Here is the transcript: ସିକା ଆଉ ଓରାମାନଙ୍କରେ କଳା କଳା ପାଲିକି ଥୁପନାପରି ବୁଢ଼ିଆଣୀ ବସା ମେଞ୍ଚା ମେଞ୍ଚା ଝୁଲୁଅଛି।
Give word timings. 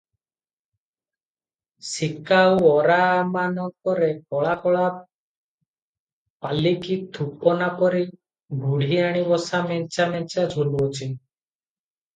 ସିକା 1.89 2.39
ଆଉ 2.45 2.55
ଓରାମାନଙ୍କରେ 2.69 4.09
କଳା 4.33 4.55
କଳା 4.65 4.87
ପାଲିକି 6.47 6.99
ଥୁପନାପରି 7.19 8.05
ବୁଢ଼ିଆଣୀ 8.65 9.25
ବସା 9.33 9.65
ମେଞ୍ଚା 9.71 10.13
ମେଞ୍ଚା 10.17 10.51
ଝୁଲୁଅଛି। 10.59 11.15